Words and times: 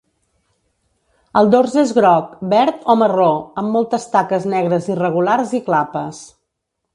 El 1.41 1.51
dors 1.55 1.75
és 1.81 1.91
groc, 1.97 2.31
verd 2.53 2.79
o 2.93 2.95
marró, 3.01 3.27
amb 3.63 3.75
moltes 3.79 4.09
taques 4.17 4.49
negres 4.55 4.89
irregulars 4.95 5.55
i 5.61 5.63
clapes. 5.69 6.25